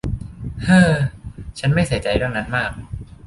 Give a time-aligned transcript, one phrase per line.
[0.63, 0.93] เฮ้อ
[1.59, 2.71] ฉันไม่ใส่ใจเรื่องนั้นมาก